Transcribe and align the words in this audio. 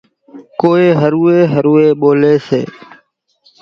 ڪونئين 0.59 0.93
هروين 1.01 1.41
هروين 1.53 1.89
ٻوليَ 2.01 2.33
سي۔ 2.47 2.61